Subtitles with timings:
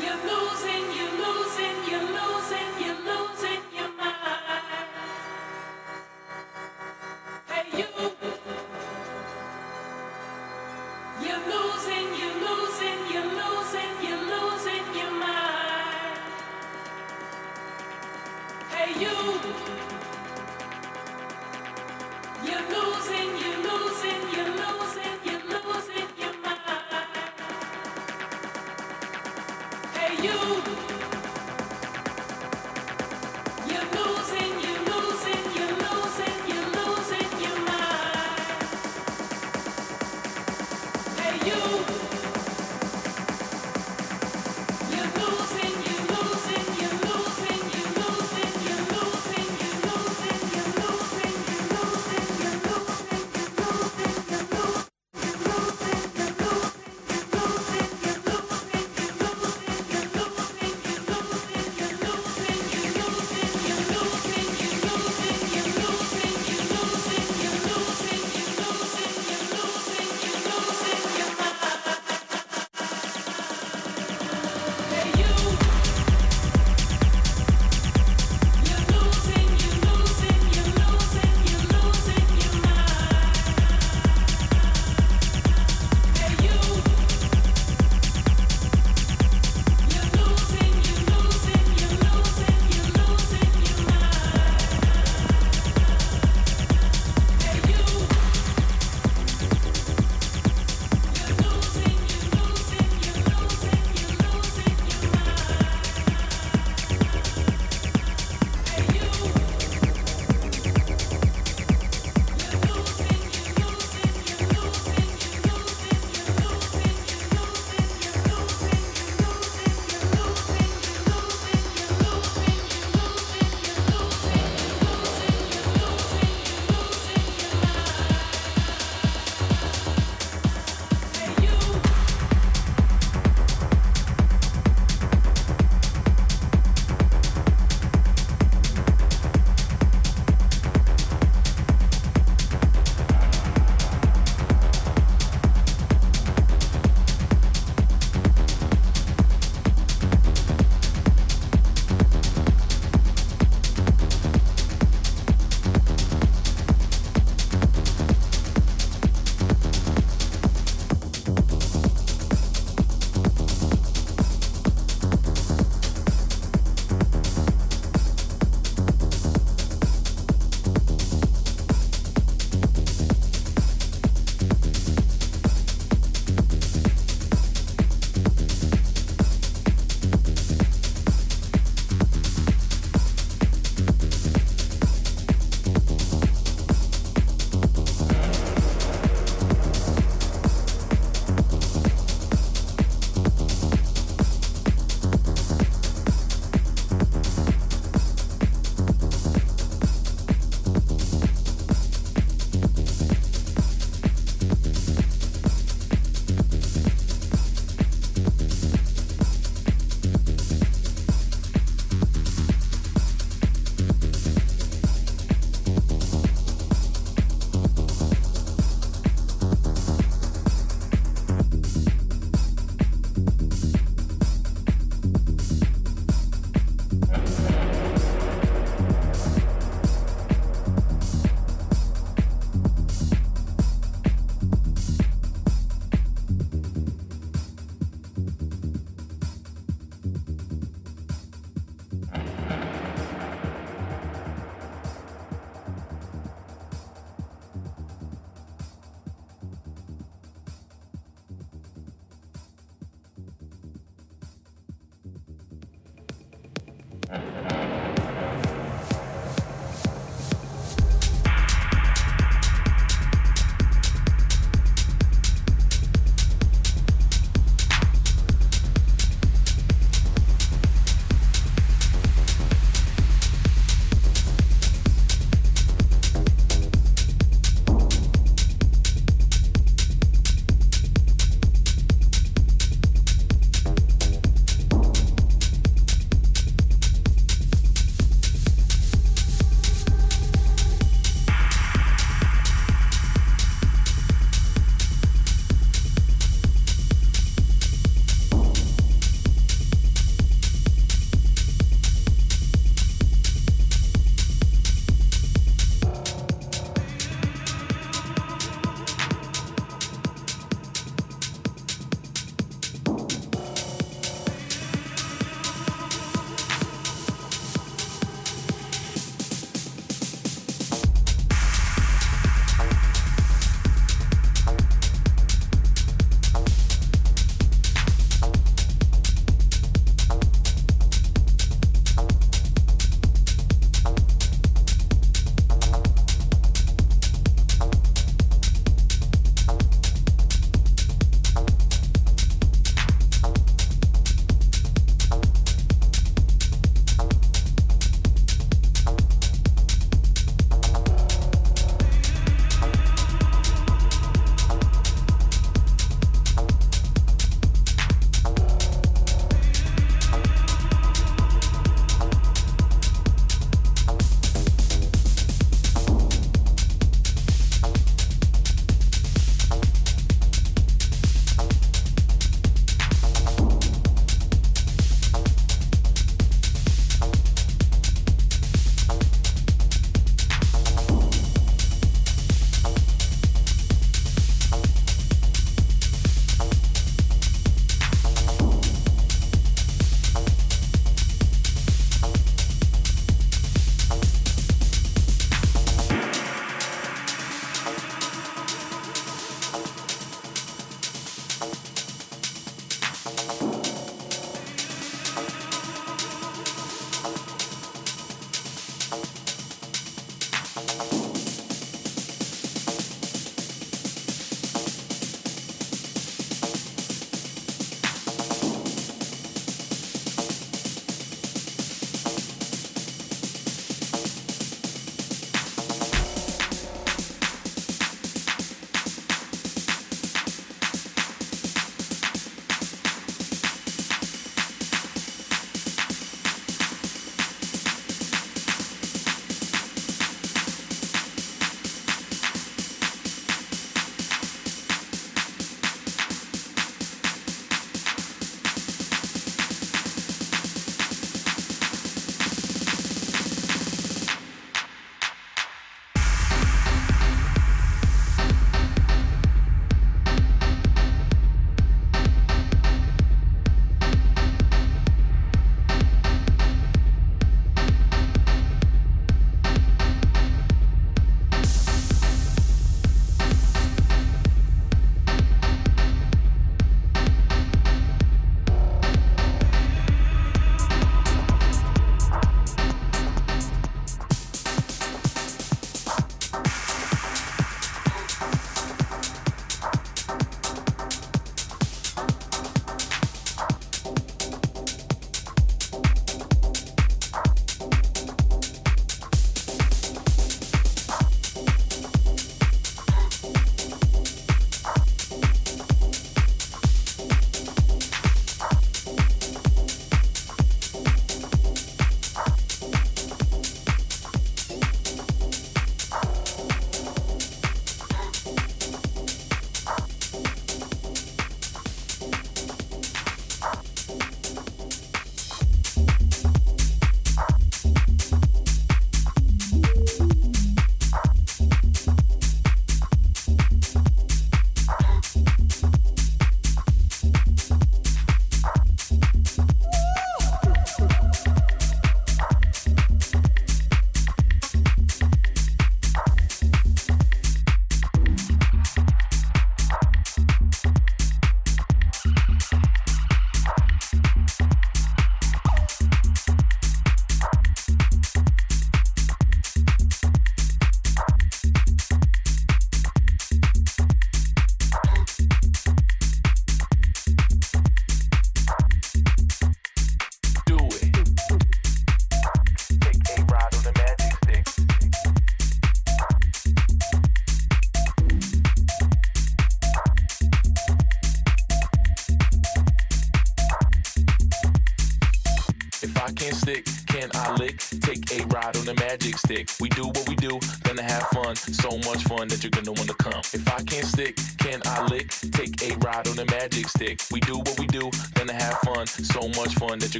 [0.00, 2.67] You're losing, you're losing, you're losing.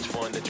[0.00, 0.49] Much fun that